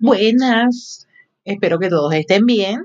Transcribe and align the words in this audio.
Buenas, 0.00 1.08
espero 1.44 1.80
que 1.80 1.88
todos 1.88 2.14
estén 2.14 2.46
bien. 2.46 2.82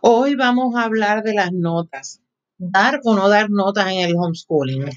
Hoy 0.00 0.36
vamos 0.36 0.74
a 0.74 0.84
hablar 0.84 1.22
de 1.22 1.34
las 1.34 1.52
notas, 1.52 2.22
dar 2.56 2.98
o 3.04 3.14
no 3.14 3.28
dar 3.28 3.50
notas 3.50 3.88
en 3.88 3.98
el 3.98 4.14
homeschooling. 4.16 4.88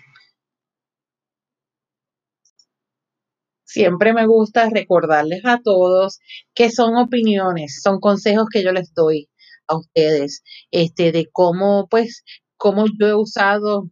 Siempre 3.65 4.13
me 4.13 4.25
gusta 4.25 4.69
recordarles 4.69 5.41
a 5.43 5.59
todos 5.61 6.19
que 6.53 6.71
son 6.71 6.95
opiniones, 6.95 7.81
son 7.83 7.99
consejos 7.99 8.47
que 8.49 8.63
yo 8.63 8.71
les 8.71 8.93
doy 8.93 9.29
a 9.67 9.75
ustedes, 9.75 10.43
este, 10.71 11.11
de 11.11 11.27
cómo, 11.29 11.89
pues, 11.89 12.23
cómo 12.55 12.85
yo 12.97 13.05
he 13.05 13.15
usado 13.15 13.89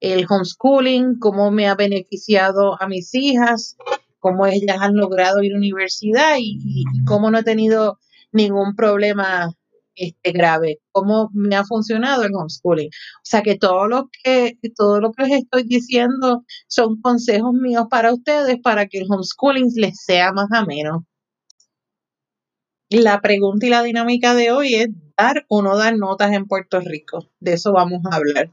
el 0.00 0.26
homeschooling, 0.28 1.20
cómo 1.20 1.52
me 1.52 1.68
ha 1.68 1.76
beneficiado 1.76 2.76
a 2.82 2.88
mis 2.88 3.14
hijas, 3.14 3.76
cómo 4.24 4.46
ellas 4.46 4.78
han 4.80 4.96
logrado 4.96 5.42
ir 5.42 5.52
a 5.52 5.58
universidad 5.58 6.36
y, 6.38 6.82
cómo 7.06 7.30
no 7.30 7.40
he 7.40 7.42
tenido 7.42 7.98
ningún 8.32 8.74
problema 8.74 9.52
este, 9.96 10.32
grave, 10.32 10.80
cómo 10.92 11.28
me 11.34 11.56
ha 11.56 11.64
funcionado 11.64 12.22
el 12.22 12.34
homeschooling. 12.34 12.88
O 12.88 13.22
sea 13.22 13.42
que 13.42 13.58
todo 13.58 13.86
lo 13.86 14.08
que, 14.22 14.58
todo 14.76 15.02
lo 15.02 15.12
que 15.12 15.24
les 15.24 15.42
estoy 15.42 15.64
diciendo 15.64 16.42
son 16.68 17.02
consejos 17.02 17.52
míos 17.52 17.84
para 17.90 18.14
ustedes 18.14 18.56
para 18.62 18.86
que 18.86 19.00
el 19.00 19.06
homeschooling 19.10 19.70
les 19.76 20.02
sea 20.02 20.32
más 20.32 20.50
ameno. 20.52 21.04
La 22.88 23.20
pregunta 23.20 23.66
y 23.66 23.68
la 23.68 23.82
dinámica 23.82 24.34
de 24.34 24.52
hoy 24.52 24.74
es 24.74 24.88
dar 25.18 25.44
o 25.48 25.60
no 25.60 25.76
dar 25.76 25.98
notas 25.98 26.32
en 26.32 26.46
Puerto 26.46 26.80
Rico. 26.80 27.28
De 27.40 27.52
eso 27.52 27.72
vamos 27.74 28.00
a 28.10 28.16
hablar. 28.16 28.50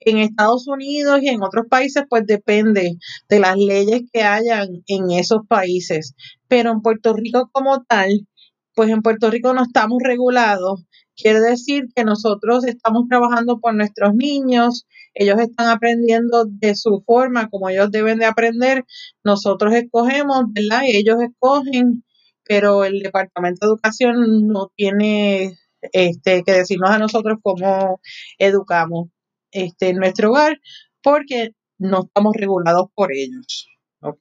En 0.00 0.18
Estados 0.18 0.66
Unidos 0.66 1.20
y 1.22 1.28
en 1.28 1.42
otros 1.42 1.66
países, 1.68 2.04
pues 2.08 2.26
depende 2.26 2.96
de 3.28 3.40
las 3.40 3.56
leyes 3.56 4.02
que 4.12 4.22
hayan 4.22 4.82
en 4.86 5.10
esos 5.10 5.46
países. 5.48 6.14
Pero 6.48 6.72
en 6.72 6.82
Puerto 6.82 7.14
Rico 7.14 7.48
como 7.52 7.82
tal, 7.84 8.26
pues 8.74 8.90
en 8.90 9.02
Puerto 9.02 9.30
Rico 9.30 9.52
no 9.52 9.62
estamos 9.62 9.98
regulados. 10.02 10.84
Quiere 11.16 11.40
decir 11.40 11.88
que 11.94 12.04
nosotros 12.04 12.64
estamos 12.64 13.08
trabajando 13.08 13.60
por 13.60 13.74
nuestros 13.74 14.14
niños, 14.14 14.86
ellos 15.14 15.38
están 15.40 15.68
aprendiendo 15.68 16.46
de 16.46 16.74
su 16.74 17.02
forma, 17.06 17.48
como 17.50 17.68
ellos 17.68 17.90
deben 17.90 18.18
de 18.18 18.26
aprender. 18.26 18.84
Nosotros 19.24 19.74
escogemos, 19.74 20.44
¿verdad? 20.52 20.82
Ellos 20.86 21.16
escogen, 21.20 22.04
pero 22.44 22.84
el 22.84 23.00
Departamento 23.00 23.66
de 23.66 23.72
Educación 23.72 24.46
no 24.48 24.70
tiene 24.74 25.58
este, 25.92 26.42
que 26.42 26.52
decirnos 26.52 26.90
a 26.90 26.98
nosotros 26.98 27.38
cómo 27.42 28.00
educamos 28.38 29.08
este, 29.52 29.90
en 29.90 29.96
nuestro 29.96 30.30
hogar, 30.30 30.60
porque 31.02 31.54
no 31.78 32.04
estamos 32.04 32.34
regulados 32.36 32.88
por 32.94 33.12
ellos. 33.12 33.68
¿Ok? 34.00 34.20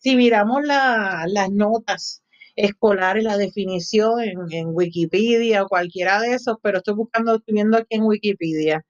Si 0.00 0.16
miramos 0.16 0.64
las 0.64 1.50
notas 1.50 2.22
escolares, 2.56 3.24
la 3.24 3.36
definición 3.36 4.20
en, 4.22 4.68
Wikipedia 4.72 5.62
o 5.62 5.68
cualquiera 5.68 6.20
de 6.20 6.34
esos, 6.34 6.56
pero 6.62 6.78
estoy 6.78 6.94
buscando, 6.94 7.36
estoy 7.36 7.54
viendo 7.54 7.76
aquí 7.76 7.96
en 7.96 8.04
Wikipedia, 8.04 8.84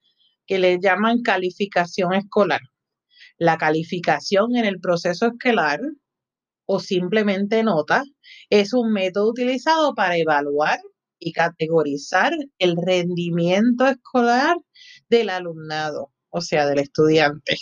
que 0.45 0.59
le 0.59 0.79
llaman 0.79 1.21
calificación 1.21 2.13
escolar. 2.13 2.61
La 3.37 3.57
calificación 3.57 4.55
en 4.55 4.65
el 4.65 4.79
proceso 4.79 5.27
escolar 5.27 5.79
o 6.65 6.79
simplemente 6.79 7.63
nota 7.63 8.03
es 8.49 8.73
un 8.73 8.91
método 8.91 9.29
utilizado 9.29 9.95
para 9.95 10.17
evaluar 10.17 10.79
y 11.19 11.33
categorizar 11.33 12.33
el 12.57 12.75
rendimiento 12.77 13.85
escolar 13.87 14.57
del 15.09 15.29
alumnado, 15.29 16.11
o 16.29 16.41
sea, 16.41 16.65
del 16.67 16.79
estudiante. 16.79 17.57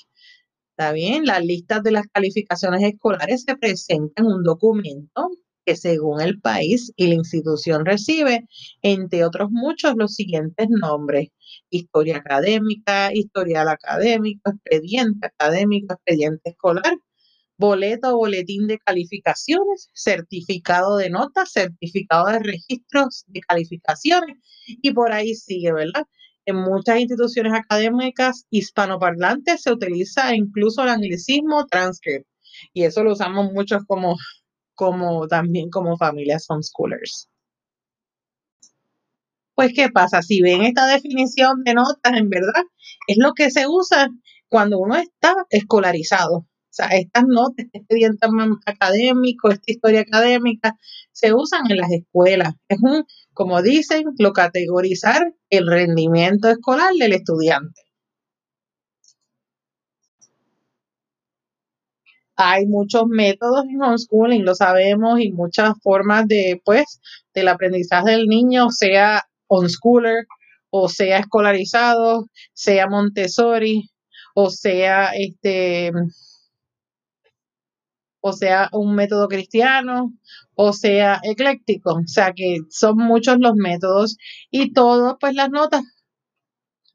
¿Está 0.71 0.91
bien? 0.91 1.25
Las 1.25 1.43
listas 1.43 1.81
de 1.83 1.91
las 1.91 2.05
calificaciones 2.07 2.83
escolares 2.83 3.43
se 3.43 3.55
presentan 3.57 4.25
en 4.25 4.31
un 4.31 4.43
documento 4.43 5.31
que 5.65 5.75
según 5.75 6.21
el 6.21 6.39
país 6.39 6.93
y 6.95 7.07
la 7.07 7.15
institución 7.15 7.85
recibe, 7.85 8.47
entre 8.81 9.25
otros 9.25 9.49
muchos, 9.51 9.95
los 9.97 10.13
siguientes 10.13 10.67
nombres. 10.69 11.29
Historia 11.69 12.17
académica, 12.17 13.13
historial 13.13 13.67
académico, 13.67 14.51
expediente 14.51 15.27
académico, 15.27 15.95
expediente 15.95 16.51
escolar, 16.51 16.97
boleto 17.57 18.13
o 18.13 18.17
boletín 18.17 18.67
de 18.67 18.79
calificaciones, 18.79 19.89
certificado 19.93 20.97
de 20.97 21.09
notas, 21.09 21.51
certificado 21.51 22.27
de 22.27 22.39
registros 22.39 23.23
de 23.27 23.41
calificaciones 23.41 24.37
y 24.67 24.91
por 24.93 25.11
ahí 25.11 25.35
sigue, 25.35 25.73
¿verdad? 25.73 26.03
En 26.45 26.57
muchas 26.57 26.99
instituciones 26.99 27.53
académicas 27.53 28.45
hispanoparlantes 28.49 29.63
se 29.63 29.71
utiliza 29.71 30.35
incluso 30.35 30.83
el 30.83 30.89
anglicismo 30.89 31.65
transcript 31.67 32.27
y 32.73 32.83
eso 32.83 33.03
lo 33.03 33.13
usamos 33.13 33.51
muchos 33.51 33.83
como, 33.85 34.15
como 34.75 35.27
también 35.27 35.69
como 35.69 35.97
familias 35.97 36.45
homeschoolers. 36.49 37.29
Pues, 39.55 39.73
¿qué 39.75 39.89
pasa? 39.89 40.21
Si 40.21 40.41
ven 40.41 40.61
esta 40.61 40.85
definición 40.85 41.63
de 41.63 41.73
notas, 41.73 42.13
en 42.13 42.29
verdad, 42.29 42.63
es 43.07 43.17
lo 43.17 43.33
que 43.33 43.49
se 43.49 43.67
usa 43.67 44.07
cuando 44.49 44.77
uno 44.77 44.95
está 44.95 45.33
escolarizado. 45.49 46.45
Sea, 46.77 46.89
estas 46.89 47.23
notas, 47.27 47.55
este 47.65 47.79
expediente 47.79 48.27
académico, 48.65 49.49
esta 49.49 49.71
historia 49.71 50.01
académica, 50.01 50.77
se 51.11 51.33
usan 51.33 51.69
en 51.71 51.77
las 51.77 51.91
escuelas. 51.91 52.53
Es 52.67 52.77
un 52.81 53.03
como 53.33 53.61
dicen, 53.61 54.03
lo 54.17 54.33
categorizar 54.33 55.33
el 55.51 55.67
rendimiento 55.67 56.49
escolar 56.49 56.91
del 56.93 57.13
estudiante. 57.13 57.81
Hay 62.35 62.65
muchos 62.67 63.07
métodos 63.07 63.65
en 63.65 63.81
homeschooling, 63.81 64.45
lo 64.45 64.53
sabemos, 64.55 65.19
y 65.19 65.31
muchas 65.31 65.73
formas 65.83 66.27
de, 66.27 66.61
pues, 66.63 66.99
del 67.33 67.47
aprendizaje 67.47 68.11
del 68.11 68.27
niño, 68.27 68.69
sea 68.69 69.23
homeschooler, 69.47 70.25
o 70.69 70.89
sea 70.89 71.19
escolarizado, 71.19 72.27
sea 72.53 72.87
Montessori, 72.87 73.89
o 74.35 74.49
sea 74.49 75.11
este 75.15 75.91
o 78.21 78.33
sea 78.33 78.69
un 78.73 78.95
método 78.95 79.27
cristiano, 79.27 80.13
o 80.55 80.73
sea 80.73 81.19
ecléctico. 81.23 81.93
O 81.95 82.07
sea 82.07 82.33
que 82.33 82.59
son 82.69 82.97
muchos 82.97 83.37
los 83.39 83.55
métodos 83.55 84.17
y 84.51 84.73
todos, 84.73 85.15
pues 85.19 85.33
las 85.35 85.49
notas 85.49 85.83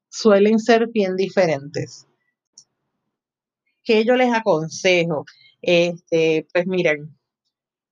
suelen 0.08 0.58
ser 0.58 0.88
bien 0.88 1.16
diferentes. 1.16 2.06
¿Qué 3.84 4.04
yo 4.04 4.16
les 4.16 4.32
aconsejo? 4.32 5.24
Este, 5.60 6.46
pues 6.52 6.66
miren, 6.66 7.18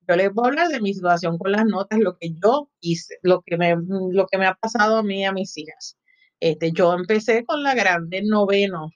yo 0.08 0.16
les 0.16 0.32
voy 0.32 0.44
a 0.44 0.48
hablar 0.48 0.68
de 0.68 0.80
mi 0.80 0.92
situación 0.94 1.38
con 1.38 1.52
las 1.52 1.64
notas, 1.66 1.98
lo 1.98 2.16
que 2.18 2.30
yo 2.42 2.70
hice, 2.80 3.16
lo 3.22 3.42
que 3.42 3.56
me, 3.56 3.74
lo 4.12 4.26
que 4.26 4.38
me 4.38 4.46
ha 4.46 4.54
pasado 4.54 4.96
a 4.98 5.02
mí 5.02 5.20
y 5.20 5.24
a 5.24 5.32
mis 5.32 5.56
hijas. 5.56 5.96
Este, 6.40 6.72
yo 6.72 6.94
empecé 6.94 7.44
con 7.44 7.62
la 7.62 7.74
grande 7.74 8.22
noveno 8.22 8.90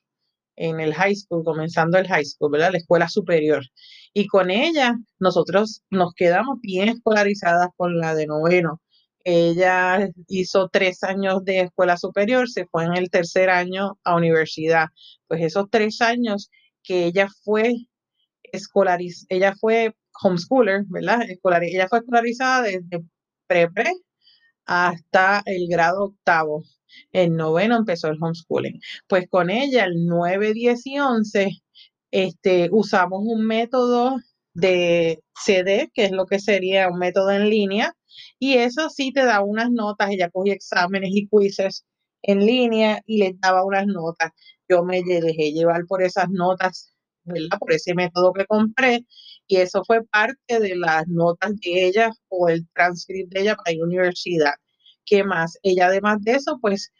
en 0.57 0.81
el 0.81 0.95
high 0.95 1.15
school, 1.15 1.45
comenzando 1.45 1.99
el 1.99 2.07
high 2.09 2.25
school, 2.25 2.53
¿verdad? 2.53 2.73
La 2.73 2.79
escuela 2.79 3.09
superior. 3.09 3.65
Y 4.13 4.27
con 4.27 4.51
ella 4.51 4.97
nosotros 5.19 5.83
nos 5.91 6.15
quedamos 6.15 6.61
bien 6.61 6.89
escolarizadas 6.89 7.69
con 7.77 7.99
la 7.99 8.15
de 8.15 8.27
noveno. 8.27 8.81
Ella 9.25 10.09
hizo 10.29 10.69
tres 10.69 11.03
años 11.03 11.45
de 11.45 11.61
escuela 11.61 11.97
superior, 11.97 12.49
se 12.49 12.67
fue 12.67 12.85
en 12.85 12.95
el 12.95 13.11
tercer 13.11 13.51
año 13.51 13.99
a 14.05 14.17
universidad. 14.17 14.89
Pues 15.29 15.43
esos 15.43 15.69
tres 15.71 16.01
años 16.03 16.51
que 16.83 17.07
ella 17.07 17.29
fue 17.45 17.75
escolarizada, 18.53 19.27
ella 19.31 19.55
fue 19.61 19.95
homeschooler, 20.23 20.85
¿verdad? 20.89 21.23
ella 21.63 21.89
fue 21.89 21.99
escolarizada 22.01 22.63
desde 22.63 23.05
pre-pre 23.47 23.93
hasta 24.67 25.43
el 25.47 25.69
grado 25.69 26.05
octavo. 26.05 26.63
El 27.13 27.37
noveno 27.37 27.77
empezó 27.77 28.09
el 28.09 28.19
homeschooling. 28.21 28.81
Pues 29.09 29.29
con 29.29 29.51
ella, 29.51 29.85
el 29.85 30.07
9, 30.07 30.53
10 30.55 30.87
y 30.87 30.99
11, 30.99 31.51
este, 32.11 32.69
usamos 32.73 33.21
un 33.25 33.47
método 33.47 34.17
de 34.55 35.23
CD, 35.35 35.91
que 35.95 36.05
es 36.07 36.13
lo 36.13 36.27
que 36.27 36.39
sería 36.39 36.89
un 36.89 36.99
método 36.99 37.31
en 37.33 37.51
línea, 37.51 37.95
y 38.39 38.55
eso 38.55 38.89
sí 38.91 39.13
te 39.13 39.25
da 39.25 39.43
unas 39.43 39.71
notas. 39.71 40.11
Ella 40.11 40.31
cogía 40.31 40.55
exámenes 40.55 41.11
y 41.13 41.29
quizzes 41.29 41.85
en 42.23 42.47
línea 42.47 43.01
y 43.07 43.19
les 43.19 43.39
daba 43.41 43.65
unas 43.65 43.87
notas. 43.87 44.31
Yo 44.69 44.85
me 44.85 45.03
dejé 45.03 45.53
llevar 45.53 45.87
por 45.87 46.03
esas 46.03 46.31
notas. 46.31 46.91
Por 47.59 47.73
ese 47.73 47.95
método 47.95 48.35
que 48.35 48.45
compré, 48.45 49.07
y 49.47 49.57
eso 49.57 49.83
fue 49.87 50.05
parte 50.05 50.61
de 50.61 50.77
las 50.77 51.09
notas 51.09 51.53
de 51.61 51.87
ella 51.87 52.11
o 52.29 52.49
el 52.51 52.69
transcript 52.75 53.33
de 53.33 53.41
ella 53.41 53.57
para 53.57 53.77
la 53.77 53.85
universidad. 53.85 54.53
¿Qué 55.07 55.25
más? 55.25 55.59
Ella 55.63 55.87
además 55.87 56.19
de 56.23 56.33
eso, 56.33 56.59
pues, 56.61 56.93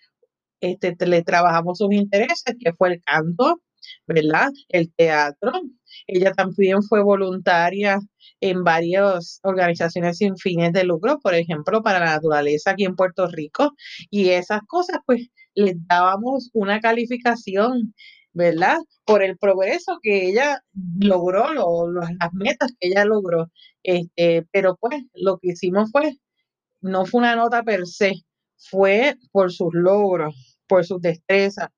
este, 0.61 0.97
le 1.07 1.23
trabajamos 1.23 1.79
sus 1.79 1.93
intereses, 1.93 2.57
que 2.61 2.73
fue 2.75 2.91
el 2.95 3.03
canto, 3.03 3.61
¿verdad? 4.07 4.51
El 4.69 4.93
teatro. 4.95 5.53
Ella 6.07 6.33
también 6.33 6.83
fue 6.83 7.03
voluntaria 7.03 7.99
en 8.41 8.65
varias 8.65 9.41
organizaciones 9.45 10.19
sin 10.19 10.37
fines 10.39 10.73
de 10.73 10.85
lucro, 10.85 11.19
por 11.21 11.35
ejemplo, 11.35 11.83
para 11.83 12.01
la 12.01 12.07
naturaleza 12.07 12.73
aquí 12.73 12.85
en 12.85 12.97
Puerto 12.97 13.27
Rico. 13.29 13.73
Y 14.11 14.31
esas 14.31 14.61
cosas, 14.69 14.99
pues, 15.07 15.29
les 15.55 15.75
dábamos 15.89 16.51
una 16.55 16.81
calificación 16.81 17.95
¿verdad? 18.35 18.79
Por 19.07 19.23
el 19.23 19.39
progreso 19.39 19.99
que 20.03 20.29
ella 20.29 20.61
logró, 21.01 21.47
las 21.55 22.33
metas 22.33 22.73
que 22.81 22.89
ella 22.89 23.05
logró. 23.05 23.49
Este, 23.85 24.45
pero 24.53 24.77
pues 24.81 25.03
lo 25.15 25.39
que 25.39 25.51
hicimos 25.53 25.91
fue, 25.93 26.17
no 26.85 27.07
fue 27.07 27.21
una 27.21 27.35
nota 27.35 27.63
per 27.63 27.87
se, 27.87 28.13
fue 28.57 29.17
por 29.33 29.51
sus 29.53 29.73
logros, 29.73 30.59
por 30.67 30.85
sus 30.85 31.01
destrezas, 31.01 31.71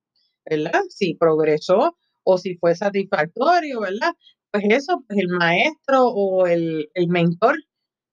¿verdad? 0.44 0.82
Si 0.88 1.14
progresó 1.14 1.97
o 2.25 2.38
si 2.38 2.56
fue 2.56 2.75
satisfactorio, 2.75 3.81
¿verdad? 3.81 4.14
Pues 4.50 4.64
eso, 4.69 5.05
pues 5.06 5.19
el 5.20 5.29
maestro 5.29 6.08
o 6.08 6.47
el, 6.47 6.91
el 6.94 7.08
mentor, 7.08 7.56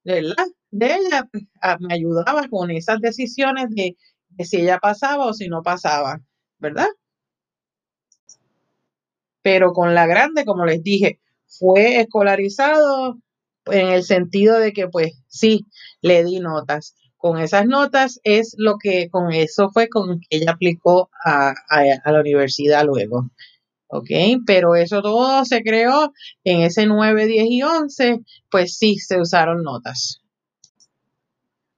¿verdad? 0.03 0.45
De 0.71 0.95
ella 0.95 1.27
pues, 1.31 1.43
me 1.79 1.95
ayudaba 1.95 2.47
con 2.47 2.69
esas 2.71 2.99
decisiones 3.01 3.69
de, 3.71 3.97
de 4.29 4.45
si 4.45 4.57
ella 4.57 4.77
pasaba 4.79 5.25
o 5.25 5.33
si 5.33 5.47
no 5.49 5.63
pasaba, 5.63 6.21
¿verdad? 6.59 6.89
Pero 9.41 9.73
con 9.73 9.95
la 9.95 10.05
grande, 10.05 10.45
como 10.45 10.65
les 10.65 10.83
dije, 10.83 11.19
fue 11.47 11.99
escolarizado 12.01 13.17
en 13.65 13.89
el 13.89 14.03
sentido 14.03 14.59
de 14.59 14.73
que 14.73 14.87
pues 14.87 15.13
sí, 15.27 15.65
le 16.01 16.23
di 16.23 16.39
notas 16.39 16.95
con 17.23 17.37
esas 17.39 17.65
notas 17.67 18.19
es 18.25 18.53
lo 18.57 18.77
que, 18.77 19.09
con 19.09 19.31
eso 19.31 19.69
fue 19.69 19.87
con 19.87 20.19
que 20.19 20.27
ella 20.39 20.51
aplicó 20.51 21.09
a, 21.23 21.53
la 22.03 22.19
universidad 22.19 22.83
luego. 22.85 23.29
¿Ok? 23.87 24.09
Pero 24.45 24.75
eso 24.75 25.01
todo 25.01 25.45
se 25.45 25.63
creó 25.63 26.11
en 26.43 26.63
ese 26.63 26.85
9, 26.85 27.25
10 27.25 27.45
y 27.47 27.63
11, 27.63 28.19
pues 28.51 28.77
sí, 28.77 28.97
se 28.97 29.21
usaron 29.21 29.63
notas. 29.63 30.19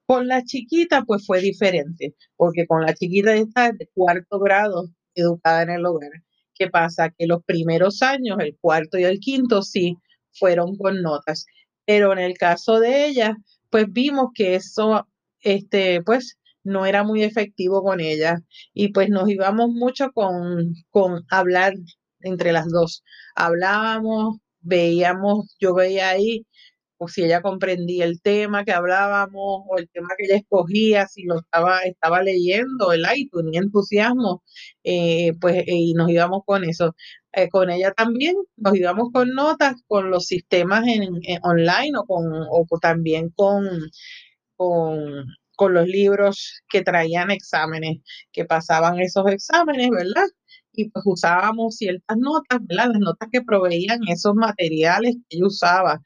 Con 0.07 0.27
la 0.27 0.43
chiquita, 0.43 1.03
pues 1.03 1.23
fue 1.27 1.41
diferente, 1.41 2.15
porque 2.35 2.65
con 2.65 2.81
la 2.81 2.95
chiquita 2.95 3.35
está 3.35 3.71
de 3.71 3.87
cuarto 3.93 4.39
grado 4.39 4.89
educada 5.13 5.61
en 5.61 5.69
el 5.69 5.85
hogar. 5.85 6.09
¿Qué 6.55 6.71
pasa? 6.71 7.11
Que 7.15 7.27
los 7.27 7.43
primeros 7.43 8.01
años, 8.01 8.37
el 8.39 8.57
cuarto 8.59 8.97
y 8.97 9.03
el 9.03 9.19
quinto, 9.19 9.61
sí 9.61 9.95
fueron 10.31 10.75
con 10.75 11.03
notas. 11.03 11.45
Pero 11.85 12.13
en 12.13 12.19
el 12.19 12.37
caso 12.37 12.79
de 12.79 13.05
ella, 13.07 13.35
pues 13.69 13.85
vimos 13.91 14.29
que 14.33 14.55
eso 14.55 15.07
este, 15.41 16.01
pues 16.03 16.37
no 16.63 16.85
era 16.85 17.03
muy 17.03 17.23
efectivo 17.23 17.83
con 17.83 17.99
ella 18.01 18.39
y 18.73 18.89
pues 18.91 19.09
nos 19.09 19.29
íbamos 19.29 19.69
mucho 19.69 20.11
con, 20.11 20.73
con 20.89 21.25
hablar 21.29 21.73
entre 22.21 22.51
las 22.51 22.67
dos. 22.69 23.03
Hablábamos, 23.35 24.37
veíamos, 24.61 25.55
yo 25.59 25.75
veía 25.75 26.09
ahí 26.09 26.45
o 26.97 27.07
si 27.07 27.23
ella 27.23 27.41
comprendía 27.41 28.05
el 28.05 28.21
tema 28.21 28.63
que 28.65 28.71
hablábamos 28.71 29.63
o 29.67 29.77
el 29.77 29.89
tema 29.89 30.09
que 30.17 30.25
ella 30.25 30.37
escogía, 30.37 31.07
si 31.07 31.23
lo 31.23 31.39
estaba, 31.39 31.81
estaba 31.81 32.21
leyendo, 32.23 32.91
el 32.93 33.05
Y 33.15 33.29
tenía 33.29 33.61
entusiasmo, 33.61 34.43
eh, 34.83 35.33
pues 35.41 35.63
y 35.67 35.93
nos 35.93 36.09
íbamos 36.09 36.43
con 36.45 36.63
eso. 36.63 36.95
Eh, 37.33 37.49
con 37.49 37.69
ella 37.69 37.91
también 37.91 38.35
nos 38.55 38.75
íbamos 38.75 39.09
con 39.13 39.29
notas, 39.33 39.75
con 39.87 40.09
los 40.09 40.25
sistemas 40.25 40.85
en, 40.87 41.09
online 41.43 41.97
o, 41.97 42.05
con, 42.05 42.25
o 42.31 42.65
también 42.79 43.29
con 43.31 43.67
con, 44.55 45.73
los 45.73 45.87
libros 45.87 46.61
que 46.69 46.81
traían 46.83 47.31
exámenes, 47.31 47.99
que 48.31 48.45
pasaban 48.45 48.99
esos 48.99 49.25
exámenes, 49.27 49.89
¿verdad? 49.89 50.27
Y 50.73 50.89
pues 50.89 51.03
usábamos 51.07 51.77
ciertas 51.77 52.17
notas, 52.17 52.59
¿verdad? 52.61 52.89
Las 52.91 52.99
notas 52.99 53.29
que 53.31 53.41
proveían 53.41 53.99
esos 54.07 54.35
materiales 54.35 55.15
que 55.29 55.39
yo 55.39 55.47
usaba, 55.47 56.01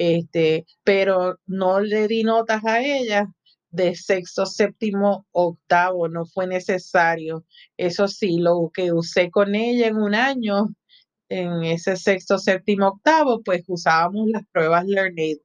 este, 0.00 0.64
pero 0.82 1.38
no 1.46 1.80
le 1.80 2.08
di 2.08 2.22
notas 2.24 2.64
a 2.64 2.80
ella 2.82 3.26
de 3.70 3.94
sexto, 3.94 4.46
séptimo, 4.46 5.26
octavo, 5.32 6.08
no 6.08 6.24
fue 6.26 6.46
necesario. 6.46 7.44
Eso 7.76 8.08
sí, 8.08 8.38
lo 8.38 8.70
que 8.74 8.92
usé 8.92 9.30
con 9.30 9.54
ella 9.54 9.88
en 9.88 9.96
un 9.96 10.14
año, 10.14 10.68
en 11.28 11.64
ese 11.64 11.96
sexto, 11.96 12.38
séptimo, 12.38 12.88
octavo, 12.88 13.42
pues 13.44 13.62
usábamos 13.68 14.28
las 14.30 14.44
pruebas 14.52 14.86
LearnAid 14.86 15.38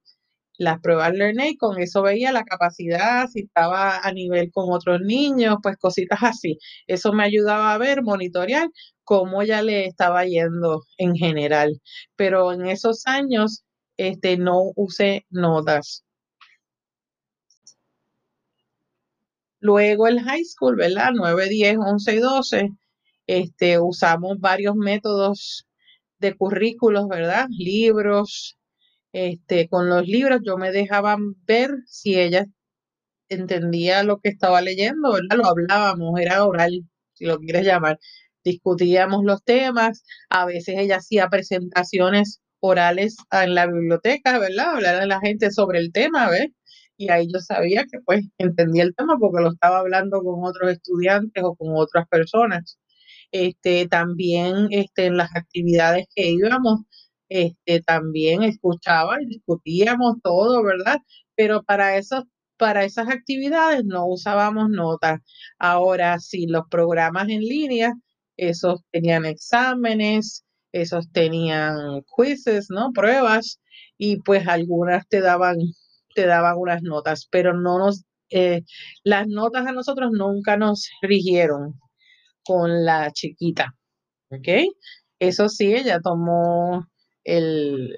las 0.57 0.79
pruebas 0.79 1.13
LearnAid, 1.13 1.57
con 1.59 1.79
eso 1.81 2.01
veía 2.01 2.31
la 2.31 2.43
capacidad, 2.43 3.27
si 3.27 3.41
estaba 3.41 3.99
a 3.99 4.11
nivel 4.13 4.51
con 4.51 4.71
otros 4.71 5.01
niños, 5.01 5.57
pues 5.61 5.77
cositas 5.77 6.19
así. 6.23 6.57
Eso 6.87 7.13
me 7.13 7.23
ayudaba 7.25 7.73
a 7.73 7.77
ver, 7.77 8.03
monitorear 8.03 8.69
cómo 9.03 9.43
ya 9.43 9.61
le 9.61 9.85
estaba 9.85 10.25
yendo 10.25 10.83
en 10.97 11.15
general. 11.15 11.81
Pero 12.15 12.53
en 12.53 12.65
esos 12.67 13.05
años 13.05 13.64
este, 13.97 14.37
no 14.37 14.71
usé 14.75 15.25
notas. 15.29 16.03
Luego 19.59 20.07
el 20.07 20.21
high 20.21 20.43
school, 20.45 20.75
¿verdad? 20.75 21.11
9, 21.15 21.49
10, 21.49 21.77
11 21.79 22.15
y 22.15 22.19
12, 22.19 22.69
este, 23.27 23.79
usamos 23.79 24.39
varios 24.39 24.75
métodos 24.75 25.67
de 26.19 26.35
currículos, 26.35 27.07
¿verdad? 27.07 27.47
Libros, 27.49 28.57
este, 29.13 29.67
con 29.69 29.89
los 29.89 30.05
libros 30.07 30.41
yo 30.45 30.57
me 30.57 30.71
dejaba 30.71 31.17
ver 31.47 31.71
si 31.87 32.19
ella 32.19 32.45
entendía 33.29 34.03
lo 34.03 34.19
que 34.19 34.29
estaba 34.29 34.61
leyendo, 34.61 35.13
¿verdad? 35.13 35.37
Lo 35.37 35.47
hablábamos, 35.47 36.19
era 36.19 36.45
oral, 36.45 36.83
si 37.13 37.25
lo 37.25 37.39
quieres 37.39 37.65
llamar. 37.65 37.99
Discutíamos 38.43 39.23
los 39.23 39.43
temas, 39.43 40.03
a 40.29 40.45
veces 40.45 40.75
ella 40.77 40.97
hacía 40.97 41.29
presentaciones 41.29 42.41
orales 42.59 43.17
en 43.31 43.55
la 43.55 43.67
biblioteca, 43.67 44.39
¿verdad? 44.39 44.75
Hablar 44.75 44.95
a 44.95 45.05
la 45.05 45.19
gente 45.19 45.51
sobre 45.51 45.79
el 45.79 45.91
tema, 45.91 46.29
¿ves? 46.29 46.49
Y 46.97 47.09
ahí 47.09 47.27
yo 47.31 47.39
sabía 47.39 47.83
que 47.91 47.99
pues 48.05 48.25
entendía 48.37 48.83
el 48.83 48.95
tema 48.95 49.17
porque 49.19 49.43
lo 49.43 49.51
estaba 49.51 49.79
hablando 49.79 50.21
con 50.23 50.43
otros 50.45 50.71
estudiantes 50.71 51.43
o 51.43 51.55
con 51.55 51.69
otras 51.75 52.07
personas. 52.07 52.79
Este, 53.31 53.87
también 53.87 54.67
este, 54.71 55.07
en 55.07 55.17
las 55.17 55.35
actividades 55.35 56.07
que 56.15 56.29
íbamos, 56.29 56.81
este, 57.29 57.81
también 57.81 58.43
escuchaba 58.43 59.21
y 59.21 59.25
discutíamos 59.27 60.15
todo, 60.23 60.63
¿verdad? 60.63 60.99
Pero 61.35 61.63
para 61.63 61.97
esos 61.97 62.23
para 62.57 62.85
esas 62.85 63.09
actividades 63.09 63.83
no 63.85 64.05
usábamos 64.07 64.69
notas. 64.69 65.19
Ahora 65.59 66.19
sí, 66.19 66.47
los 66.47 66.63
programas 66.69 67.29
en 67.29 67.41
línea, 67.41 67.93
esos 68.37 68.81
tenían 68.91 69.25
exámenes, 69.25 70.44
esos 70.81 71.11
tenían 71.11 72.01
quizzes, 72.15 72.67
¿no? 72.69 72.91
Pruebas, 72.93 73.61
y 73.97 74.17
pues 74.21 74.47
algunas 74.47 75.07
te 75.07 75.21
daban, 75.21 75.57
te 76.15 76.25
daban 76.27 76.57
unas 76.57 76.81
notas, 76.83 77.27
pero 77.31 77.53
no 77.53 77.79
nos, 77.79 78.03
eh, 78.29 78.63
las 79.03 79.27
notas 79.27 79.67
a 79.67 79.71
nosotros 79.71 80.11
nunca 80.11 80.57
nos 80.57 80.89
rigieron 81.01 81.79
con 82.43 82.85
la 82.85 83.11
chiquita, 83.11 83.75
¿ok? 84.31 84.49
Eso 85.19 85.49
sí, 85.49 85.73
ella 85.73 85.99
tomó 86.01 86.87
el, 87.23 87.97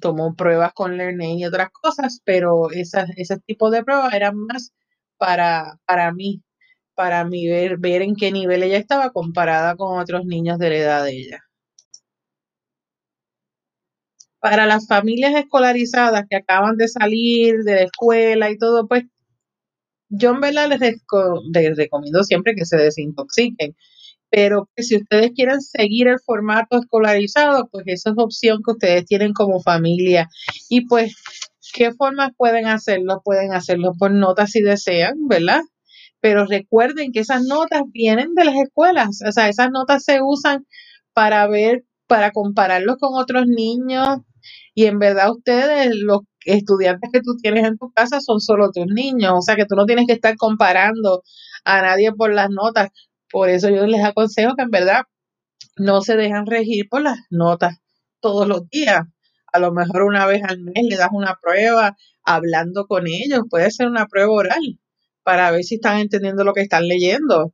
tomó 0.00 0.34
pruebas 0.36 0.72
con 0.74 0.96
Learning 0.96 1.38
y 1.40 1.46
otras 1.46 1.70
cosas, 1.72 2.20
pero 2.24 2.70
esas, 2.72 3.10
ese 3.16 3.38
tipo 3.40 3.70
de 3.70 3.84
pruebas 3.84 4.14
eran 4.14 4.36
más 4.36 4.72
para, 5.18 5.78
para 5.86 6.12
mí, 6.12 6.42
para 6.94 7.24
mí 7.24 7.48
ver, 7.48 7.78
ver 7.78 8.02
en 8.02 8.16
qué 8.16 8.32
nivel 8.32 8.62
ella 8.64 8.78
estaba 8.78 9.12
comparada 9.12 9.76
con 9.76 9.98
otros 10.00 10.26
niños 10.26 10.58
de 10.58 10.70
la 10.70 10.76
edad 10.76 11.04
de 11.04 11.12
ella. 11.12 11.47
Para 14.40 14.66
las 14.66 14.86
familias 14.86 15.34
escolarizadas 15.34 16.24
que 16.28 16.36
acaban 16.36 16.76
de 16.76 16.88
salir 16.88 17.64
de 17.64 17.74
la 17.74 17.82
escuela 17.82 18.50
y 18.50 18.58
todo, 18.58 18.86
pues 18.86 19.04
yo 20.08 20.30
en 20.30 20.40
verdad 20.40 20.68
les, 20.68 21.76
recomiendo 21.76 22.24
siempre 22.24 22.54
que 22.54 22.64
se 22.64 22.76
desintoxiquen 22.76 23.74
pero 24.30 24.68
si 24.76 24.96
ustedes 24.96 25.32
quieren 25.34 25.60
seguir 25.60 26.08
el 26.08 26.20
formato 26.20 26.78
escolarizado, 26.78 27.68
pues 27.70 27.84
esa 27.86 28.10
es 28.10 28.16
opción 28.18 28.60
que 28.64 28.72
ustedes 28.72 29.06
tienen 29.06 29.32
como 29.32 29.60
familia. 29.60 30.28
Y 30.68 30.86
pues, 30.86 31.14
¿qué 31.72 31.92
formas 31.92 32.32
pueden 32.36 32.66
hacerlo? 32.66 33.22
Pueden 33.24 33.52
hacerlo 33.52 33.92
por 33.98 34.10
notas 34.12 34.50
si 34.50 34.60
desean, 34.60 35.28
¿verdad? 35.28 35.62
Pero 36.20 36.46
recuerden 36.46 37.12
que 37.12 37.20
esas 37.20 37.44
notas 37.44 37.82
vienen 37.92 38.34
de 38.34 38.44
las 38.44 38.56
escuelas, 38.56 39.22
o 39.26 39.32
sea, 39.32 39.48
esas 39.48 39.70
notas 39.70 40.04
se 40.04 40.20
usan 40.22 40.66
para 41.12 41.46
ver, 41.46 41.84
para 42.06 42.32
compararlos 42.32 42.96
con 42.98 43.14
otros 43.14 43.46
niños 43.46 44.18
y 44.74 44.86
en 44.86 44.98
verdad 44.98 45.30
ustedes, 45.30 45.90
los 45.94 46.20
estudiantes 46.44 47.10
que 47.12 47.20
tú 47.20 47.36
tienes 47.36 47.64
en 47.66 47.76
tu 47.78 47.90
casa 47.92 48.20
son 48.20 48.40
solo 48.40 48.70
tus 48.70 48.86
niños, 48.86 49.32
o 49.36 49.42
sea 49.42 49.56
que 49.56 49.66
tú 49.66 49.74
no 49.76 49.86
tienes 49.86 50.06
que 50.06 50.14
estar 50.14 50.36
comparando 50.36 51.22
a 51.64 51.82
nadie 51.82 52.12
por 52.12 52.32
las 52.32 52.50
notas. 52.50 52.90
Por 53.30 53.50
eso 53.50 53.68
yo 53.68 53.86
les 53.86 54.04
aconsejo 54.04 54.54
que 54.56 54.62
en 54.62 54.70
verdad 54.70 55.02
no 55.76 56.00
se 56.02 56.16
dejan 56.16 56.46
regir 56.46 56.88
por 56.88 57.02
las 57.02 57.18
notas 57.30 57.76
todos 58.20 58.48
los 58.48 58.68
días. 58.70 59.02
A 59.52 59.58
lo 59.58 59.72
mejor 59.72 60.02
una 60.02 60.26
vez 60.26 60.42
al 60.44 60.60
mes 60.60 60.84
le 60.88 60.96
das 60.96 61.10
una 61.12 61.36
prueba 61.40 61.96
hablando 62.24 62.86
con 62.86 63.06
ellos. 63.06 63.42
Puede 63.50 63.70
ser 63.70 63.88
una 63.88 64.06
prueba 64.06 64.32
oral 64.32 64.78
para 65.22 65.50
ver 65.50 65.64
si 65.64 65.76
están 65.76 65.98
entendiendo 65.98 66.44
lo 66.44 66.52
que 66.52 66.62
están 66.62 66.86
leyendo. 66.86 67.52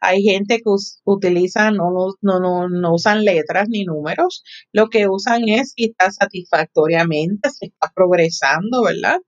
Hay 0.00 0.22
gente 0.22 0.58
que 0.58 0.70
utiliza, 1.04 1.70
no, 1.70 1.90
no, 2.20 2.40
no, 2.40 2.68
no 2.68 2.94
usan 2.94 3.24
letras 3.24 3.68
ni 3.68 3.84
números. 3.84 4.42
Lo 4.72 4.88
que 4.88 5.08
usan 5.08 5.48
es 5.48 5.72
si 5.76 5.84
está 5.86 6.10
satisfactoriamente, 6.10 7.50
si 7.50 7.66
está 7.66 7.92
progresando, 7.94 8.82
¿verdad? 8.82 9.18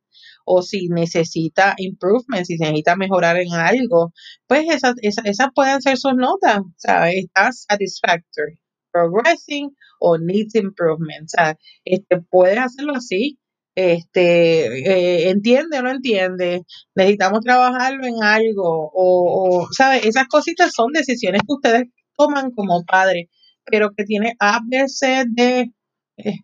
o 0.50 0.62
si 0.62 0.88
necesita 0.88 1.74
improvement, 1.76 2.46
si 2.46 2.56
necesita 2.56 2.96
mejorar 2.96 3.36
en 3.36 3.52
algo, 3.52 4.12
pues 4.46 4.66
esas, 4.70 4.94
esas, 5.02 5.48
pueden 5.54 5.82
ser 5.82 5.98
sus 5.98 6.14
notas. 6.16 6.60
Sea, 6.76 7.10
está 7.10 7.52
satisfactory, 7.52 8.58
progressing 8.90 9.70
o 10.00 10.16
needs 10.16 10.54
improvement. 10.54 11.26
O 11.26 11.28
sea, 11.28 11.58
este, 11.84 12.22
puedes 12.30 12.58
hacerlo 12.58 12.94
así. 12.94 13.38
Este, 13.80 14.66
eh, 14.90 15.30
entiende 15.30 15.78
o 15.78 15.82
no 15.82 15.90
entiende, 15.92 16.64
necesitamos 16.96 17.42
trabajarlo 17.42 18.04
en 18.06 18.24
algo, 18.24 18.90
o, 18.92 19.60
o, 19.62 19.68
¿sabes? 19.70 20.04
Esas 20.04 20.26
cositas 20.26 20.72
son 20.74 20.92
decisiones 20.92 21.42
que 21.46 21.52
ustedes 21.54 21.82
toman 22.16 22.50
como 22.50 22.84
padres, 22.84 23.28
pero 23.64 23.90
que 23.96 24.02
tiene 24.02 24.34
A, 24.40 24.58
B, 24.66 24.88
C, 24.88 25.24
D, 25.28 25.72
eh, 26.16 26.38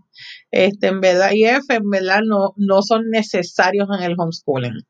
este, 0.53 0.87
en 0.87 1.01
verdad, 1.01 1.33
y 1.33 1.45
F, 1.45 1.75
en 1.75 1.91
verdad, 1.91 2.21
no, 2.25 2.53
no 2.57 2.83
son 2.83 3.11
necesarios 3.11 3.89
en 3.99 4.05
el 4.05 4.15
homeschooling. 4.17 4.85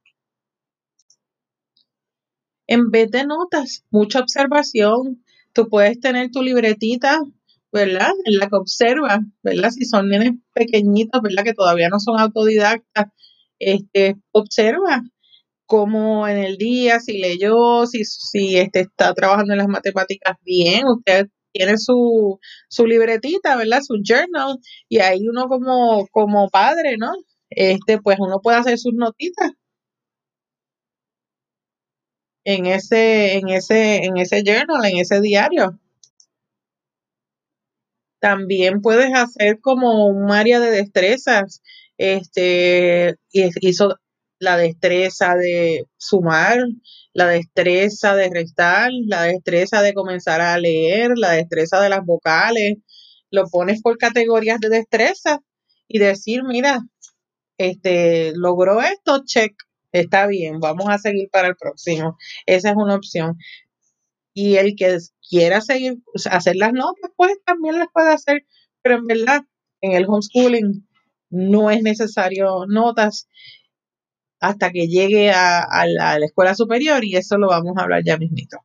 En 2.66 2.90
vez 2.90 3.10
de 3.10 3.24
notas, 3.24 3.84
mucha 3.90 4.20
observación. 4.20 5.24
Tú 5.54 5.70
puedes 5.70 5.98
tener 5.98 6.30
tu 6.30 6.42
libretita, 6.42 7.20
¿verdad? 7.74 8.12
En 8.24 8.38
la 8.38 8.48
que 8.48 8.56
observas, 8.56 9.18
¿verdad? 9.42 9.70
Si 9.70 9.84
son 9.84 10.08
nenes 10.08 10.32
pequeñitos, 10.54 11.20
¿verdad? 11.22 11.44
Que 11.44 11.54
todavía 11.54 11.88
no 11.90 11.98
son 12.00 12.20
autodidactas, 12.20 13.06
este, 13.58 14.16
observa 14.32 15.02
cómo 15.66 16.28
en 16.28 16.38
el 16.38 16.56
día, 16.58 17.00
si 17.00 17.18
leyó, 17.18 17.86
si, 17.86 18.04
si 18.04 18.58
este, 18.58 18.80
está 18.82 19.14
trabajando 19.14 19.54
en 19.54 19.58
las 19.58 19.68
matemáticas 19.68 20.36
bien, 20.44 20.86
usted 20.86 21.26
tiene 21.52 21.78
su, 21.78 22.38
su 22.68 22.86
libretita, 22.86 23.56
¿verdad? 23.56 23.80
Su 23.82 23.96
journal, 24.04 24.58
y 24.88 25.00
ahí 25.00 25.28
uno 25.28 25.48
como, 25.48 26.06
como 26.12 26.50
padre, 26.50 26.96
¿no? 26.98 27.10
Este, 27.50 28.00
pues 28.00 28.18
uno 28.20 28.40
puede 28.42 28.58
hacer 28.58 28.78
sus 28.78 28.94
notitas 28.94 29.50
en 32.44 32.66
ese, 32.66 33.36
en 33.38 33.48
ese, 33.48 34.04
en 34.04 34.16
ese 34.18 34.42
journal, 34.44 34.84
en 34.84 34.98
ese 34.98 35.20
diario. 35.20 35.78
También 38.24 38.80
puedes 38.80 39.12
hacer 39.12 39.60
como 39.60 40.06
un 40.06 40.30
área 40.30 40.58
de 40.58 40.70
destrezas. 40.70 41.60
Este, 41.98 43.16
hizo 43.30 43.96
la 44.38 44.56
destreza 44.56 45.34
de 45.36 45.84
sumar, 45.98 46.58
la 47.12 47.26
destreza 47.26 48.16
de 48.16 48.30
restar, 48.30 48.88
la 49.06 49.24
destreza 49.24 49.82
de 49.82 49.92
comenzar 49.92 50.40
a 50.40 50.56
leer, 50.56 51.18
la 51.18 51.32
destreza 51.32 51.82
de 51.82 51.90
las 51.90 52.00
vocales. 52.02 52.76
Lo 53.30 53.44
pones 53.44 53.82
por 53.82 53.98
categorías 53.98 54.58
de 54.58 54.70
destreza 54.70 55.40
y 55.86 55.98
decir, 55.98 56.44
mira, 56.44 56.80
este 57.58 58.32
logró 58.36 58.80
esto, 58.80 59.22
check, 59.26 59.52
está 59.92 60.26
bien, 60.26 60.60
vamos 60.60 60.86
a 60.88 60.96
seguir 60.96 61.28
para 61.30 61.48
el 61.48 61.56
próximo. 61.56 62.16
Esa 62.46 62.70
es 62.70 62.76
una 62.76 62.94
opción. 62.94 63.36
Y 64.34 64.56
el 64.56 64.74
que 64.76 64.98
quiera 65.28 65.60
seguir, 65.60 65.98
hacer 66.30 66.56
las 66.56 66.72
notas, 66.72 67.10
pues 67.16 67.38
también 67.46 67.78
las 67.78 67.88
puede 67.92 68.12
hacer, 68.12 68.44
pero 68.82 68.96
en 68.96 69.06
verdad, 69.06 69.42
en 69.80 69.92
el 69.92 70.06
homeschooling 70.06 70.86
no 71.30 71.70
es 71.70 71.82
necesario 71.82 72.66
notas 72.66 73.28
hasta 74.40 74.70
que 74.70 74.88
llegue 74.88 75.30
a, 75.30 75.86
la, 75.86 76.16
escuela 76.18 76.54
superior 76.54 77.04
y 77.04 77.16
eso 77.16 77.38
lo 77.38 77.48
vamos 77.48 77.76
a 77.76 77.82
hablar 77.82 78.02
ya 78.04 78.18
mismito. 78.18 78.58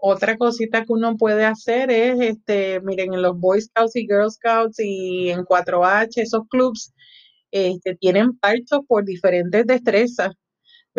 Otra 0.00 0.36
cosita 0.36 0.84
que 0.84 0.92
uno 0.92 1.16
puede 1.16 1.44
hacer 1.44 1.90
es, 1.90 2.20
este, 2.20 2.80
miren, 2.80 3.14
en 3.14 3.22
los 3.22 3.38
Boy 3.38 3.60
Scouts 3.60 3.96
y 3.96 4.06
Girl 4.06 4.30
Scouts 4.30 4.78
y 4.80 5.30
en 5.30 5.44
4H, 5.44 6.22
esos 6.22 6.42
clubs, 6.48 6.92
este, 7.50 7.96
tienen 7.96 8.36
parchos 8.38 8.80
por 8.86 9.04
diferentes 9.04 9.66
destrezas, 9.66 10.34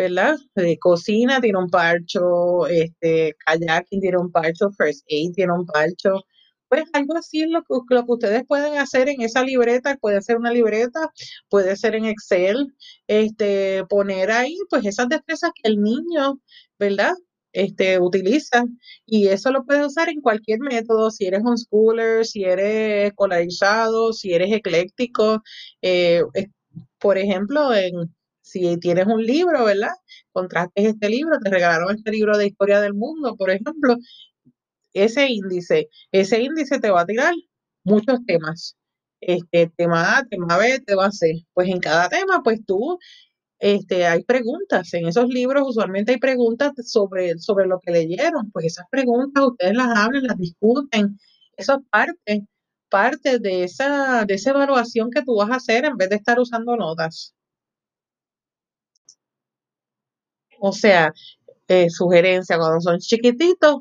¿verdad? 0.00 0.36
De 0.54 0.78
cocina 0.78 1.40
tiene 1.42 1.58
un 1.58 1.68
parcho, 1.68 2.66
este, 2.68 3.34
kayaking 3.44 4.00
tiene 4.00 4.16
un 4.16 4.32
parcho, 4.32 4.70
first 4.70 5.04
aid 5.10 5.32
tiene 5.34 5.52
un 5.52 5.66
parcho, 5.66 6.22
pues 6.68 6.84
algo 6.94 7.16
así 7.18 7.42
es 7.42 7.50
lo 7.50 7.62
que, 7.62 7.74
lo 7.94 8.06
que 8.06 8.12
ustedes 8.12 8.44
pueden 8.46 8.78
hacer 8.78 9.10
en 9.10 9.20
esa 9.20 9.42
libreta, 9.42 9.96
puede 10.00 10.22
ser 10.22 10.38
una 10.38 10.52
libreta, 10.52 11.10
puede 11.50 11.76
ser 11.76 11.96
en 11.96 12.06
Excel, 12.06 12.68
este, 13.08 13.84
poner 13.90 14.30
ahí 14.30 14.56
pues 14.70 14.86
esas 14.86 15.08
destrezas 15.10 15.50
que 15.54 15.68
el 15.70 15.82
niño, 15.82 16.40
¿verdad? 16.78 17.12
Este, 17.52 17.98
utiliza 17.98 18.64
y 19.04 19.28
eso 19.28 19.50
lo 19.50 19.64
puedes 19.66 19.86
usar 19.86 20.08
en 20.08 20.22
cualquier 20.22 20.60
método, 20.60 21.10
si 21.10 21.26
eres 21.26 21.42
homeschooler, 21.44 22.24
si 22.24 22.44
eres 22.44 23.08
escolarizado, 23.08 24.12
si 24.14 24.32
eres 24.32 24.52
ecléctico, 24.52 25.42
eh, 25.82 26.22
por 26.98 27.18
ejemplo, 27.18 27.74
en, 27.74 27.92
si 28.50 28.76
tienes 28.78 29.06
un 29.06 29.24
libro, 29.24 29.64
¿verdad? 29.64 29.92
Contraste 30.32 30.88
este 30.88 31.08
libro, 31.08 31.38
te 31.42 31.50
regalaron 31.50 31.96
este 31.96 32.10
libro 32.12 32.36
de 32.38 32.46
historia 32.48 32.80
del 32.80 32.94
mundo, 32.94 33.36
por 33.36 33.50
ejemplo, 33.50 33.96
ese 34.92 35.28
índice, 35.28 35.88
ese 36.12 36.40
índice 36.42 36.78
te 36.80 36.90
va 36.90 37.02
a 37.02 37.06
tirar 37.06 37.34
muchos 37.84 38.24
temas. 38.26 38.76
Este, 39.20 39.70
tema 39.76 40.18
A, 40.18 40.24
tema 40.26 40.56
B, 40.58 40.80
tema 40.86 41.10
C. 41.12 41.44
Pues 41.54 41.68
en 41.68 41.80
cada 41.80 42.08
tema, 42.08 42.42
pues 42.42 42.64
tú, 42.66 42.98
este, 43.58 44.06
hay 44.06 44.24
preguntas. 44.24 44.92
En 44.94 45.06
esos 45.08 45.28
libros 45.28 45.64
usualmente 45.68 46.12
hay 46.12 46.18
preguntas 46.18 46.72
sobre, 46.86 47.38
sobre 47.38 47.66
lo 47.66 47.80
que 47.80 47.92
leyeron. 47.92 48.50
Pues 48.52 48.66
esas 48.66 48.86
preguntas 48.90 49.44
ustedes 49.46 49.74
las 49.74 49.96
hablan, 49.96 50.24
las 50.24 50.38
discuten. 50.38 51.18
Eso 51.56 51.74
es 51.74 51.80
parte, 51.90 52.46
parte 52.88 53.38
de 53.38 53.64
esa, 53.64 54.24
de 54.26 54.34
esa 54.34 54.50
evaluación 54.50 55.10
que 55.10 55.22
tú 55.22 55.36
vas 55.36 55.50
a 55.50 55.56
hacer 55.56 55.84
en 55.84 55.96
vez 55.96 56.08
de 56.10 56.16
estar 56.16 56.40
usando 56.40 56.76
notas. 56.76 57.34
O 60.60 60.72
sea, 60.72 61.12
eh, 61.68 61.90
sugerencia, 61.90 62.58
cuando 62.58 62.80
son 62.80 62.98
chiquititos, 62.98 63.78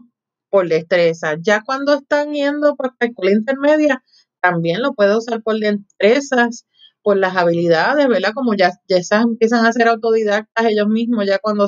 por 0.50 0.67
destreza. 0.67 1.36
Ya 1.41 1.62
cuando 1.65 1.93
están 1.95 2.33
yendo 2.33 2.75
para 2.75 2.95
la 3.00 3.07
escuela 3.07 3.31
intermedia, 3.31 4.03
también 4.41 4.81
lo 4.81 4.93
puede 4.93 5.17
usar 5.17 5.41
por 5.43 5.59
destrezas, 5.59 6.65
por 7.01 7.17
las 7.17 7.36
habilidades, 7.38 8.07
¿verdad? 8.07 8.31
Como 8.33 8.55
ya, 8.55 8.71
ya 8.88 8.98
esas 8.98 9.24
empiezan 9.24 9.65
a 9.65 9.71
ser 9.74 9.88
autodidactas 9.88 10.65
ellos 10.65 10.88
mismos, 10.88 11.25
ya 11.25 11.39
cuando, 11.39 11.65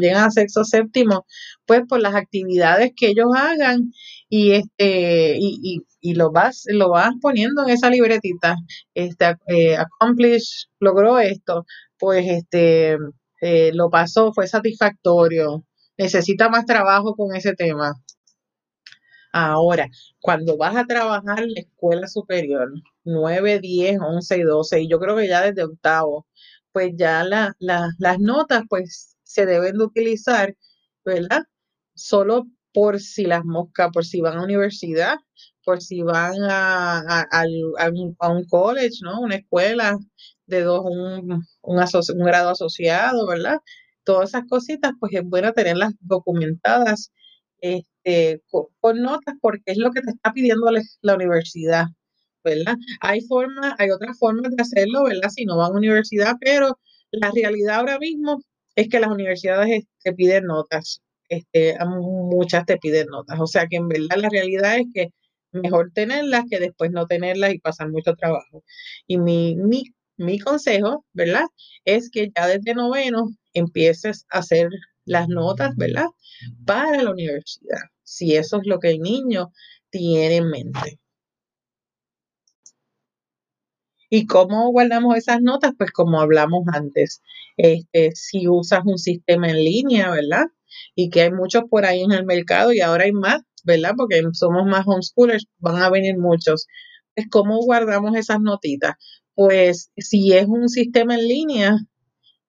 llegan 0.00 0.24
a 0.24 0.30
sexo 0.30 0.64
séptimo, 0.64 1.26
pues 1.66 1.82
por 1.88 2.00
las 2.00 2.14
actividades 2.14 2.92
que 2.96 3.08
ellos 3.08 3.28
hagan 3.36 3.92
y 4.28 4.52
este 4.52 5.36
y, 5.38 5.82
y, 6.00 6.14
lo 6.14 6.32
vas 6.32 6.64
lo 6.68 6.90
vas 6.90 7.12
poniendo 7.22 7.62
en 7.62 7.70
esa 7.70 7.90
libretita 7.90 8.56
este 8.94 9.36
eh, 9.46 9.76
accomplish 9.76 10.66
logró 10.80 11.18
esto 11.20 11.64
pues 11.98 12.26
este 12.26 12.98
eh, 13.40 13.72
lo 13.74 13.90
pasó 13.90 14.32
fue 14.32 14.46
satisfactorio 14.48 15.64
necesita 15.98 16.48
más 16.48 16.66
trabajo 16.66 17.14
con 17.14 17.34
ese 17.34 17.54
tema 17.54 17.94
Ahora, 19.38 19.88
cuando 20.20 20.56
vas 20.56 20.74
a 20.76 20.86
trabajar 20.86 21.40
en 21.42 21.52
la 21.52 21.60
escuela 21.60 22.06
superior, 22.08 22.70
9, 23.04 23.60
10, 23.60 23.98
11 24.00 24.38
y 24.38 24.42
12, 24.42 24.80
y 24.80 24.88
yo 24.88 24.98
creo 24.98 25.14
que 25.14 25.28
ya 25.28 25.42
desde 25.42 25.62
octavo, 25.64 26.26
pues 26.72 26.92
ya 26.96 27.22
las 27.24 28.18
notas 28.18 28.62
pues 28.70 29.16
se 29.24 29.44
deben 29.44 29.76
de 29.76 29.84
utilizar, 29.84 30.56
¿verdad? 31.04 31.42
Solo 31.94 32.46
por 32.72 32.98
si 32.98 33.26
las 33.26 33.44
moscas, 33.44 33.90
por 33.92 34.06
si 34.06 34.22
van 34.22 34.38
a 34.38 34.44
universidad, 34.44 35.18
por 35.64 35.82
si 35.82 36.00
van 36.02 36.36
a, 36.50 37.28
un, 37.92 38.44
college, 38.48 39.00
¿no? 39.02 39.20
Una 39.20 39.36
escuela 39.36 39.98
de 40.46 40.62
dos, 40.62 40.84
un, 40.84 41.44
un 41.62 42.24
grado 42.24 42.50
asociado, 42.50 43.26
¿verdad? 43.26 43.58
Todas 44.04 44.30
esas 44.30 44.44
cositas, 44.48 44.92
pues 45.00 45.12
es 45.14 45.22
bueno 45.24 45.52
tenerlas 45.52 45.92
documentadas 46.00 47.12
este, 47.60 48.42
con, 48.80 49.02
notas 49.02 49.34
porque 49.40 49.62
es 49.66 49.78
lo 49.78 49.90
que 49.90 50.02
te 50.02 50.10
está 50.10 50.32
pidiendo 50.32 50.70
la, 51.02 51.14
universidad, 51.14 51.86
¿verdad? 52.44 52.76
Hay 53.00 53.20
formas, 53.22 53.74
hay 53.78 53.90
otras 53.90 54.18
formas 54.18 54.54
de 54.54 54.62
hacerlo, 54.62 55.04
¿verdad? 55.04 55.30
Si 55.30 55.44
no 55.44 55.56
van 55.56 55.72
a 55.72 55.76
universidad, 55.76 56.34
pero 56.40 56.78
la 57.10 57.30
realidad 57.32 57.76
ahora 57.76 57.98
mismo 57.98 58.40
es 58.76 58.88
que 58.88 59.00
las 59.00 59.10
universidades 59.10 59.84
te 60.02 60.12
piden 60.12 60.44
notas, 60.46 61.00
este, 61.28 61.76
muchas 61.84 62.66
te 62.66 62.76
piden 62.78 63.08
notas, 63.08 63.40
o 63.40 63.46
sea 63.46 63.66
que 63.66 63.76
en 63.76 63.88
verdad 63.88 64.16
la 64.18 64.28
realidad 64.28 64.78
es 64.78 64.86
que 64.94 65.08
mejor 65.52 65.90
tenerlas 65.92 66.44
que 66.50 66.60
después 66.60 66.90
no 66.90 67.06
tenerlas 67.06 67.54
y 67.54 67.58
pasar 67.58 67.90
mucho 67.90 68.14
trabajo. 68.14 68.62
Y 69.06 69.18
mi, 69.18 69.56
mi, 69.56 69.84
mi 70.16 70.38
consejo, 70.38 71.04
¿verdad? 71.12 71.44
Es 71.84 72.10
que 72.10 72.30
ya 72.36 72.46
desde 72.46 72.74
noveno 72.74 73.28
empieces 73.54 74.26
a 74.30 74.38
hacer 74.38 74.68
las 75.04 75.28
notas, 75.28 75.76
¿verdad? 75.76 76.06
Para 76.66 77.02
la 77.02 77.10
universidad, 77.10 77.80
si 78.02 78.36
eso 78.36 78.58
es 78.58 78.66
lo 78.66 78.78
que 78.80 78.90
el 78.90 79.00
niño 79.00 79.52
tiene 79.90 80.36
en 80.36 80.50
mente. 80.50 80.98
¿Y 84.10 84.26
cómo 84.26 84.70
guardamos 84.70 85.16
esas 85.16 85.40
notas? 85.42 85.72
Pues 85.76 85.90
como 85.92 86.20
hablamos 86.20 86.64
antes, 86.72 87.22
este, 87.56 88.12
si 88.14 88.48
usas 88.48 88.80
un 88.84 88.98
sistema 88.98 89.48
en 89.50 89.56
línea, 89.64 90.10
¿verdad? 90.10 90.44
Y 90.94 91.10
que 91.10 91.22
hay 91.22 91.32
muchos 91.32 91.64
por 91.70 91.84
ahí 91.84 92.02
en 92.02 92.12
el 92.12 92.24
mercado 92.24 92.72
y 92.72 92.80
ahora 92.80 93.04
hay 93.04 93.12
más, 93.12 93.40
¿verdad? 93.64 93.92
Porque 93.96 94.22
somos 94.32 94.64
más 94.66 94.84
homeschoolers, 94.86 95.46
van 95.58 95.82
a 95.82 95.90
venir 95.90 96.16
muchos. 96.18 96.66
Pues 97.14 97.26
cómo 97.30 97.58
guardamos 97.64 98.16
esas 98.16 98.40
notitas. 98.40 98.94
Pues 99.36 99.92
si 99.98 100.32
es 100.32 100.46
un 100.46 100.68
sistema 100.68 101.14
en 101.14 101.28
línea, 101.28 101.76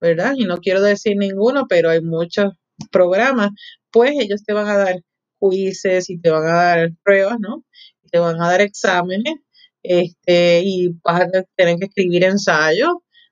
¿verdad? 0.01 0.33
Y 0.37 0.45
no 0.45 0.59
quiero 0.59 0.81
decir 0.81 1.17
ninguno, 1.17 1.67
pero 1.67 1.89
hay 1.91 2.01
muchos 2.01 2.53
programas, 2.91 3.51
pues 3.91 4.11
ellos 4.19 4.43
te 4.45 4.53
van 4.53 4.67
a 4.67 4.77
dar 4.77 5.01
quizzes 5.39 6.09
y 6.09 6.19
te 6.19 6.31
van 6.31 6.45
a 6.47 6.53
dar 6.53 6.89
pruebas, 7.03 7.37
¿no? 7.39 7.65
Te 8.11 8.19
van 8.19 8.41
a 8.41 8.49
dar 8.49 8.61
exámenes 8.61 9.35
este, 9.83 10.61
y 10.63 10.89
vas 11.03 11.21
a 11.21 11.43
tener 11.55 11.77
que 11.77 11.85
escribir 11.87 12.23
ensayos, 12.23 12.91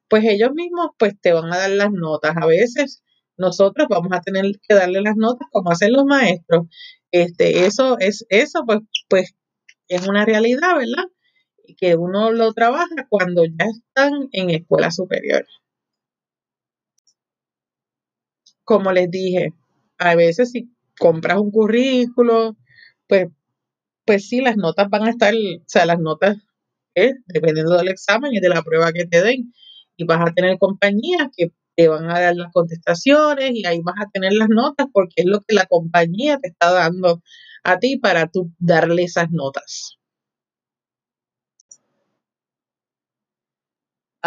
pues 0.09 0.25
ellos 0.25 0.51
mismos 0.53 0.89
pues 0.97 1.13
te 1.21 1.33
van 1.33 1.51
a 1.53 1.57
dar 1.57 1.71
las 1.71 1.91
notas. 1.91 2.35
A 2.37 2.45
veces 2.45 3.03
nosotros 3.37 3.87
vamos 3.89 4.11
a 4.11 4.21
tener 4.21 4.45
que 4.67 4.75
darle 4.75 5.01
las 5.01 5.15
notas 5.15 5.47
como 5.51 5.71
hacen 5.71 5.93
los 5.93 6.05
maestros. 6.05 6.67
Este, 7.11 7.65
eso 7.65 7.97
es, 7.99 8.25
eso 8.29 8.63
pues, 8.65 8.81
pues 9.07 9.33
es 9.87 10.07
una 10.07 10.25
realidad, 10.25 10.75
¿verdad? 10.75 11.05
Que 11.77 11.95
uno 11.95 12.31
lo 12.31 12.53
trabaja 12.53 13.07
cuando 13.09 13.45
ya 13.45 13.65
están 13.65 14.29
en 14.31 14.49
escuela 14.51 14.91
superior. 14.91 15.45
Como 18.63 18.91
les 18.91 19.09
dije, 19.11 19.53
a 19.97 20.15
veces 20.15 20.51
si 20.51 20.69
compras 20.99 21.37
un 21.39 21.51
currículo, 21.51 22.55
pues, 23.07 23.27
pues 24.05 24.27
sí, 24.29 24.41
las 24.41 24.57
notas 24.57 24.89
van 24.89 25.03
a 25.03 25.09
estar, 25.11 25.33
o 25.33 25.63
sea, 25.67 25.85
las 25.85 25.99
notas, 25.99 26.37
¿eh? 26.95 27.13
dependiendo 27.27 27.77
del 27.77 27.89
examen 27.89 28.33
y 28.33 28.39
de 28.39 28.49
la 28.49 28.63
prueba 28.63 28.91
que 28.93 29.05
te 29.05 29.21
den, 29.23 29.53
y 29.97 30.05
vas 30.05 30.21
a 30.21 30.33
tener 30.33 30.57
compañías 30.59 31.29
que 31.35 31.51
te 31.75 31.87
van 31.87 32.09
a 32.09 32.19
dar 32.19 32.35
las 32.35 32.51
contestaciones 32.53 33.51
y 33.53 33.65
ahí 33.65 33.81
vas 33.83 33.95
a 33.99 34.09
tener 34.11 34.33
las 34.33 34.49
notas 34.49 34.87
porque 34.93 35.15
es 35.17 35.25
lo 35.25 35.41
que 35.41 35.55
la 35.55 35.65
compañía 35.65 36.39
te 36.39 36.49
está 36.49 36.71
dando 36.71 37.21
a 37.63 37.79
ti 37.79 37.97
para 37.97 38.27
tú 38.27 38.51
darle 38.59 39.03
esas 39.03 39.29
notas. 39.31 39.97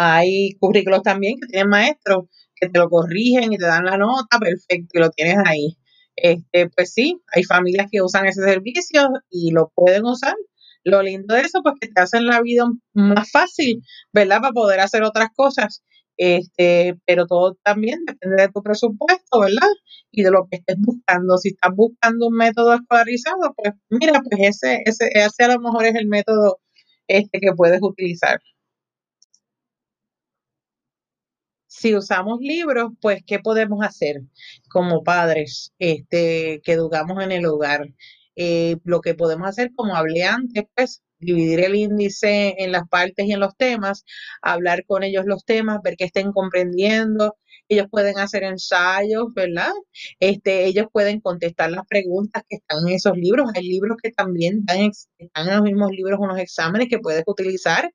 Hay 0.01 0.51
currículos 0.61 1.03
también 1.03 1.35
que 1.41 1.47
tienen 1.47 1.69
maestros 1.69 2.25
que 2.55 2.69
te 2.69 2.79
lo 2.79 2.89
corrigen 2.89 3.51
y 3.51 3.57
te 3.57 3.65
dan 3.65 3.83
la 3.85 3.97
nota, 3.97 4.39
perfecto, 4.39 4.87
y 4.93 4.99
lo 4.99 5.09
tienes 5.11 5.37
ahí. 5.45 5.77
Este, 6.15 6.69
pues 6.69 6.93
sí, 6.93 7.21
hay 7.33 7.43
familias 7.43 7.87
que 7.91 8.01
usan 8.01 8.25
ese 8.25 8.41
servicio 8.43 9.09
y 9.29 9.51
lo 9.51 9.71
pueden 9.75 10.05
usar. 10.05 10.35
Lo 10.85 11.01
lindo 11.03 11.35
de 11.35 11.41
eso, 11.41 11.61
pues 11.63 11.75
que 11.81 11.89
te 11.89 12.01
hacen 12.01 12.25
la 12.27 12.41
vida 12.41 12.63
más 12.93 13.29
fácil, 13.31 13.81
¿verdad? 14.13 14.39
Para 14.41 14.53
poder 14.53 14.79
hacer 14.79 15.03
otras 15.03 15.29
cosas. 15.35 15.83
Este, 16.17 16.95
pero 17.05 17.25
todo 17.27 17.57
también 17.63 17.99
depende 18.05 18.43
de 18.43 18.49
tu 18.49 18.61
presupuesto, 18.63 19.39
¿verdad? 19.39 19.69
Y 20.11 20.23
de 20.23 20.31
lo 20.31 20.47
que 20.49 20.57
estés 20.57 20.77
buscando. 20.79 21.37
Si 21.37 21.49
estás 21.49 21.73
buscando 21.75 22.27
un 22.27 22.35
método 22.37 22.73
escolarizado, 22.73 23.53
pues 23.55 23.73
mira, 23.89 24.21
pues 24.21 24.55
ese, 24.63 24.81
ese, 24.85 25.09
ese 25.13 25.43
a 25.43 25.55
lo 25.55 25.59
mejor 25.59 25.85
es 25.85 25.95
el 25.95 26.07
método 26.07 26.59
este 27.07 27.39
que 27.41 27.53
puedes 27.53 27.79
utilizar. 27.81 28.39
Si 31.69 31.95
usamos 31.95 32.39
libros, 32.41 32.91
pues, 32.99 33.21
¿qué 33.25 33.39
podemos 33.39 33.85
hacer 33.85 34.21
como 34.69 35.03
padres 35.03 35.71
este, 35.79 36.61
que 36.63 36.73
educamos 36.73 37.23
en 37.23 37.31
el 37.31 37.45
hogar? 37.45 37.87
Eh, 38.35 38.77
lo 38.85 39.01
que 39.01 39.13
podemos 39.13 39.47
hacer, 39.47 39.71
como 39.75 39.95
hablé 39.95 40.23
antes, 40.23 40.63
pues, 40.75 41.03
dividir 41.19 41.59
el 41.59 41.75
índice 41.75 42.55
en 42.57 42.71
las 42.71 42.87
partes 42.89 43.25
y 43.27 43.33
en 43.33 43.39
los 43.39 43.55
temas, 43.55 44.03
hablar 44.41 44.83
con 44.87 45.03
ellos 45.03 45.25
los 45.27 45.45
temas, 45.45 45.79
ver 45.83 45.95
que 45.95 46.05
estén 46.05 46.31
comprendiendo. 46.31 47.37
Ellos 47.67 47.87
pueden 47.91 48.17
hacer 48.17 48.43
ensayos, 48.43 49.27
¿verdad? 49.35 49.71
Este, 50.19 50.65
ellos 50.65 50.87
pueden 50.91 51.21
contestar 51.21 51.69
las 51.71 51.85
preguntas 51.87 52.43
que 52.49 52.55
están 52.57 52.87
en 52.87 52.95
esos 52.95 53.15
libros. 53.15 53.51
Hay 53.55 53.67
libros 53.67 53.97
que 54.01 54.11
también 54.11 54.63
están 55.17 55.47
en 55.47 55.55
los 55.55 55.61
mismos 55.61 55.91
libros 55.91 56.19
unos 56.19 56.39
exámenes 56.39 56.87
que 56.89 56.99
puedes 56.99 57.23
utilizar 57.27 57.91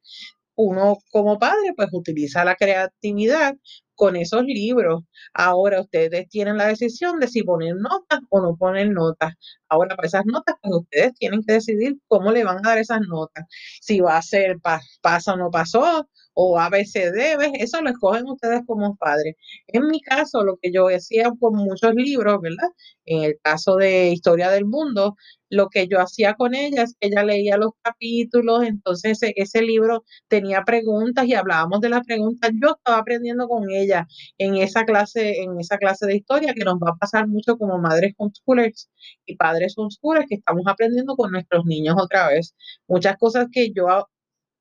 uno 0.56 0.98
como 1.10 1.38
padre 1.38 1.72
pues 1.76 1.88
utiliza 1.92 2.44
la 2.44 2.56
creatividad 2.56 3.56
con 3.94 4.16
esos 4.16 4.42
libros. 4.44 5.02
Ahora 5.34 5.80
ustedes 5.80 6.28
tienen 6.28 6.56
la 6.58 6.66
decisión 6.68 7.20
de 7.20 7.28
si 7.28 7.42
poner 7.42 7.76
notas 7.76 8.20
o 8.30 8.40
no 8.40 8.56
poner 8.56 8.90
notas. 8.90 9.34
Ahora 9.68 9.96
para 9.96 10.08
esas 10.08 10.26
notas 10.26 10.56
pues 10.62 10.74
ustedes 10.74 11.14
tienen 11.14 11.42
que 11.46 11.54
decidir 11.54 11.96
cómo 12.08 12.32
le 12.32 12.44
van 12.44 12.58
a 12.58 12.70
dar 12.70 12.78
esas 12.78 13.00
notas. 13.08 13.44
Si 13.80 14.00
va 14.00 14.16
a 14.18 14.22
ser 14.22 14.58
pasa 15.04 15.34
o 15.34 15.36
no 15.36 15.50
pasó 15.50 16.08
o 16.34 16.58
ABCD, 16.58 17.36
¿ves? 17.38 17.52
Eso 17.60 17.80
lo 17.82 17.90
escogen 17.90 18.26
ustedes 18.28 18.62
como 18.66 18.96
padres. 18.96 19.36
En 19.68 19.86
mi 19.86 20.00
caso, 20.00 20.42
lo 20.42 20.56
que 20.60 20.72
yo 20.72 20.86
decía 20.88 21.30
con 21.38 21.54
muchos 21.56 21.94
libros, 21.94 22.40
¿verdad? 22.40 22.70
En 23.04 23.22
el 23.24 23.38
caso 23.42 23.76
de 23.76 24.10
Historia 24.10 24.50
del 24.50 24.64
Mundo, 24.64 25.14
lo 25.50 25.68
que 25.68 25.86
yo 25.88 26.00
hacía 26.00 26.34
con 26.34 26.54
ella 26.54 26.82
es 26.82 26.96
que 26.98 27.08
ella 27.08 27.22
leía 27.22 27.56
los 27.56 27.72
capítulos, 27.82 28.64
entonces 28.64 29.18
ese, 29.36 29.62
libro 29.62 30.04
tenía 30.28 30.64
preguntas 30.64 31.26
y 31.26 31.34
hablábamos 31.34 31.80
de 31.80 31.90
las 31.90 32.04
preguntas. 32.04 32.50
Yo 32.60 32.74
estaba 32.76 32.98
aprendiendo 32.98 33.46
con 33.48 33.70
ella 33.70 34.06
en 34.38 34.56
esa 34.56 34.84
clase, 34.84 35.42
en 35.42 35.60
esa 35.60 35.78
clase 35.78 36.06
de 36.06 36.16
historia 36.16 36.54
que 36.54 36.64
nos 36.64 36.76
va 36.76 36.90
a 36.90 36.96
pasar 36.96 37.28
mucho 37.28 37.56
como 37.58 37.78
madres 37.78 38.14
homeschoolers 38.16 38.90
y 39.26 39.36
padres 39.36 39.74
homeschoolers 39.76 40.26
que 40.28 40.36
estamos 40.36 40.64
aprendiendo 40.66 41.14
con 41.16 41.30
nuestros 41.32 41.64
niños 41.66 41.96
otra 41.98 42.28
vez. 42.28 42.54
Muchas 42.88 43.16
cosas 43.18 43.46
que 43.52 43.70
yo 43.72 43.88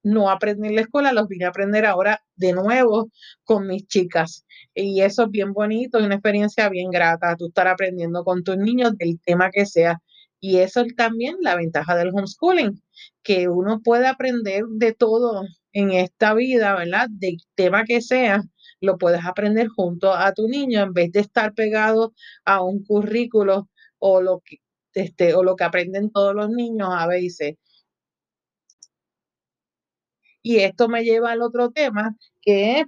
no 0.04 0.30
aprendí 0.30 0.68
en 0.68 0.76
la 0.76 0.82
escuela, 0.82 1.13
los 1.13 1.28
vine 1.28 1.46
a 1.46 1.50
aprender 1.50 1.86
ahora 1.86 2.22
de 2.36 2.54
nuevo 2.54 3.10
con 3.44 3.68
mis 3.68 3.88
chicas. 3.88 4.46
Y 4.76 5.02
eso 5.02 5.24
es 5.24 5.32
bien 5.32 5.54
bonito, 5.54 5.98
es 5.98 6.06
una 6.06 6.16
experiencia 6.16 6.70
bien 6.70 6.92
grata, 6.92 7.36
tú 7.38 7.48
estar 7.48 7.68
aprendiendo 7.68 8.24
con 8.24 8.44
tus 8.44 8.58
niños 8.58 8.98
del 8.98 9.20
tema 9.22 9.50
que 9.52 9.66
sea. 9.66 10.00
Y 10.39 10.58
eso 10.58 10.82
es 10.82 10.96
también 10.96 11.38
la 11.42 11.56
ventaja 11.56 11.96
del 11.96 12.10
homeschooling, 12.10 12.82
que 13.24 13.48
uno 13.48 13.82
puede 13.82 14.08
aprender 14.08 14.66
de 14.70 14.94
todo 14.94 15.44
en 15.72 15.92
esta 15.92 16.34
vida, 16.34 16.76
¿verdad? 16.76 17.08
Del 17.10 17.38
tema 17.56 17.86
que 17.86 18.02
sea, 18.02 18.44
lo 18.82 18.98
puedes 18.98 19.24
aprender 19.26 19.68
junto 19.70 20.13
a 20.13 20.34
tu 20.34 20.48
niño 20.48 20.82
en 20.82 20.94
vez 20.94 21.12
de 21.12 21.22
estar 21.22 21.54
pegado 21.54 22.13
a 22.46 22.62
un 22.62 22.84
currículo 22.84 23.70
o 24.00 24.22
lo 24.22 24.42
que, 24.44 24.58
este, 24.94 25.34
o 25.34 25.44
lo 25.44 25.56
que 25.56 25.63
aprenden 25.63 26.12
todos 26.12 26.36
los 26.36 26.50
niños 26.50 26.89
a 26.92 27.08
veces. 27.08 27.56
Y 30.43 30.58
esto 30.58 30.89
me 30.89 31.03
lleva 31.03 31.32
al 31.32 31.41
otro 31.41 31.71
tema, 31.71 32.15
que 32.41 32.82
es 32.82 32.86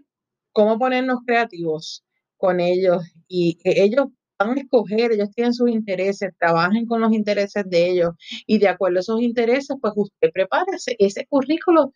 cómo 0.51 0.77
ponernos 0.77 1.19
creativos 1.25 2.03
con 2.37 2.59
ellos. 2.59 3.03
Y 3.27 3.57
ellos 3.63 4.07
van 4.37 4.57
a 4.57 4.61
escoger, 4.61 5.13
ellos 5.13 5.31
tienen 5.33 5.53
sus 5.53 5.69
intereses, 5.69 6.31
trabajen 6.39 6.85
con 6.85 7.01
los 7.01 7.13
intereses 7.13 7.63
de 7.67 7.89
ellos 7.89 8.13
y 8.45 8.59
de 8.59 8.67
acuerdo 8.67 8.97
a 8.97 9.01
esos 9.01 9.21
intereses, 9.21 9.77
pues 9.81 9.93
usted 9.95 10.31
prepara 10.33 10.65
ese, 10.99 11.25
currículo 11.27 11.93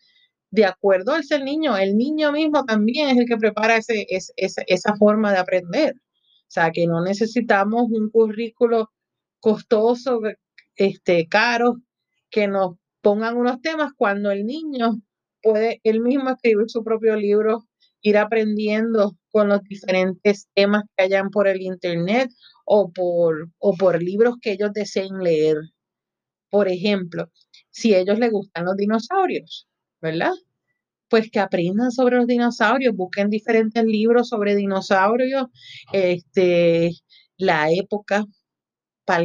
de 0.51 0.65
acuerdo 0.65 1.13
al 1.13 1.23
ser 1.25 1.43
niño. 1.43 1.77
El 1.77 1.97
niño 1.97 2.31
mismo 2.31 2.65
también 2.65 3.09
es 3.09 3.17
el 3.17 3.25
que 3.27 3.37
prepara 3.37 3.77
ese, 3.77 4.07
esa 4.37 4.95
forma 4.95 5.31
de 5.31 5.39
aprender. 5.39 5.95
O 5.95 6.51
sea, 6.51 6.71
que 6.71 6.87
no 6.87 7.01
necesitamos 7.01 7.83
un 7.91 8.09
currículo 8.09 8.89
costoso, 9.39 10.21
este, 10.75 11.27
caro, 11.27 11.75
que 12.31 12.47
nos 12.47 12.77
pongan 13.01 13.37
unos 13.37 13.61
temas 13.61 13.91
cuando 13.95 14.31
el 14.31 14.45
niño 14.45 15.01
puede 15.41 15.79
él 15.83 16.01
mismo 16.01 16.29
escribir 16.29 16.69
su 16.69 16.83
propio 16.83 17.15
libro 17.15 17.65
ir 18.01 18.17
aprendiendo 18.17 19.17
con 19.31 19.49
los 19.49 19.61
diferentes 19.63 20.47
temas 20.53 20.83
que 20.95 21.03
hayan 21.03 21.29
por 21.29 21.47
el 21.47 21.61
internet 21.61 22.31
o 22.65 22.91
por, 22.91 23.49
o 23.57 23.75
por 23.75 24.01
libros 24.01 24.35
que 24.41 24.53
ellos 24.53 24.71
deseen 24.73 25.19
leer. 25.19 25.57
Por 26.49 26.67
ejemplo, 26.67 27.29
si 27.69 27.93
a 27.93 27.99
ellos 27.99 28.19
les 28.19 28.31
gustan 28.31 28.65
los 28.65 28.75
dinosaurios, 28.77 29.67
¿verdad? 30.01 30.31
Pues 31.09 31.29
que 31.31 31.39
aprendan 31.39 31.91
sobre 31.91 32.17
los 32.17 32.27
dinosaurios, 32.27 32.95
busquen 32.95 33.29
diferentes 33.29 33.83
libros 33.83 34.29
sobre 34.29 34.55
dinosaurios, 34.55 35.47
este, 35.91 36.91
la 37.37 37.71
época, 37.71 38.25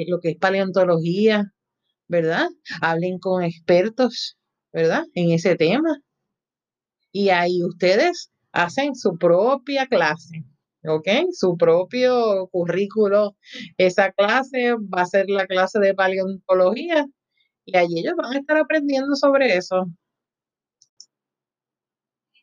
lo 0.06 0.20
que 0.20 0.30
es 0.30 0.36
paleontología, 0.36 1.52
¿verdad? 2.08 2.48
Hablen 2.80 3.18
con 3.18 3.42
expertos, 3.42 4.38
¿verdad? 4.74 5.04
En 5.14 5.30
ese 5.30 5.54
tema. 5.54 6.02
Y 7.12 7.28
ahí 7.30 7.62
ustedes 7.62 8.32
hacen 8.52 8.96
su 8.96 9.16
propia 9.16 9.86
clase, 9.86 10.44
¿ok? 10.84 11.08
Su 11.32 11.56
propio 11.56 12.48
currículo. 12.48 13.36
Esa 13.78 14.10
clase 14.12 14.74
va 14.74 15.02
a 15.02 15.06
ser 15.06 15.30
la 15.30 15.46
clase 15.46 15.78
de 15.78 15.94
paleontología 15.94 17.06
y 17.64 17.76
allí 17.76 18.00
ellos 18.00 18.14
van 18.16 18.34
a 18.34 18.38
estar 18.40 18.56
aprendiendo 18.58 19.14
sobre 19.14 19.56
eso. 19.56 19.86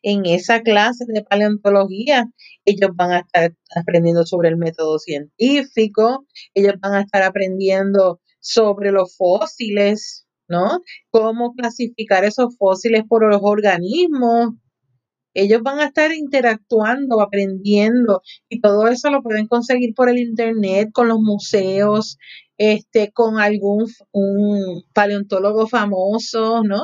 En 0.02 0.24
esa 0.26 0.62
clase 0.62 1.04
de 1.06 1.22
paleontología, 1.22 2.24
ellos 2.64 2.90
van 2.94 3.12
a 3.12 3.18
estar 3.20 3.54
aprendiendo 3.76 4.24
sobre 4.24 4.48
el 4.48 4.56
método 4.56 4.98
científico, 4.98 6.26
ellos 6.54 6.74
van 6.80 6.94
a 6.94 7.02
estar 7.02 7.22
aprendiendo 7.22 8.20
sobre 8.40 8.90
los 8.90 9.16
fósiles, 9.16 10.21
¿no? 10.48 10.80
Cómo 11.10 11.54
clasificar 11.54 12.24
esos 12.24 12.56
fósiles 12.56 13.04
por 13.08 13.28
los 13.28 13.40
organismos, 13.42 14.54
ellos 15.34 15.62
van 15.62 15.78
a 15.80 15.86
estar 15.86 16.12
interactuando, 16.12 17.20
aprendiendo 17.22 18.22
y 18.48 18.60
todo 18.60 18.88
eso 18.88 19.10
lo 19.10 19.22
pueden 19.22 19.46
conseguir 19.48 19.94
por 19.94 20.08
el 20.10 20.18
internet, 20.18 20.90
con 20.92 21.08
los 21.08 21.20
museos, 21.20 22.18
este, 22.58 23.12
con 23.12 23.38
algún 23.38 23.86
un 24.12 24.84
paleontólogo 24.92 25.66
famoso, 25.66 26.62
¿no? 26.64 26.82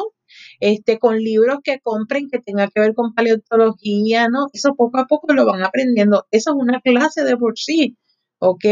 este, 0.61 0.99
con 0.99 1.19
libros 1.19 1.59
que 1.63 1.81
compren 1.81 2.29
que 2.31 2.41
tengan 2.41 2.71
que 2.75 2.81
ver 2.81 2.95
con 2.95 3.15
paleontología, 3.15 4.29
¿no? 4.29 4.49
Eso 4.53 4.75
poco 4.77 4.99
a 4.99 5.07
poco 5.07 5.33
lo 5.35 5.47
van 5.47 5.63
aprendiendo. 5.63 6.27
Eso 6.31 6.51
es 6.51 6.57
una 6.57 6.81
clase 6.81 7.25
de 7.25 7.37
por 7.37 7.59
sí, 7.59 7.97
¿ok? 8.39 8.65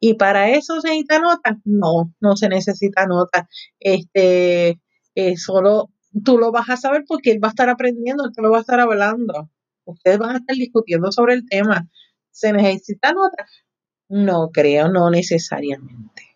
Y 0.00 0.14
para 0.14 0.50
eso 0.50 0.80
se 0.80 0.88
necesita 0.88 1.18
nota. 1.20 1.58
No, 1.64 2.12
no 2.20 2.36
se 2.36 2.48
necesita 2.48 3.06
nota. 3.06 3.48
Este, 3.80 4.80
eh, 5.14 5.36
solo 5.36 5.90
tú 6.24 6.38
lo 6.38 6.52
vas 6.52 6.68
a 6.70 6.76
saber 6.76 7.04
porque 7.06 7.30
él 7.30 7.42
va 7.42 7.48
a 7.48 7.50
estar 7.50 7.68
aprendiendo, 7.68 8.24
él 8.24 8.32
te 8.34 8.42
lo 8.42 8.50
va 8.50 8.58
a 8.58 8.60
estar 8.60 8.80
hablando. 8.80 9.50
Ustedes 9.84 10.18
van 10.18 10.30
a 10.30 10.38
estar 10.38 10.56
discutiendo 10.56 11.12
sobre 11.12 11.34
el 11.34 11.46
tema. 11.48 11.88
¿Se 12.30 12.52
necesita 12.52 13.12
nota? 13.12 13.46
No 14.08 14.50
creo, 14.52 14.88
no 14.88 15.10
necesariamente. 15.10 16.27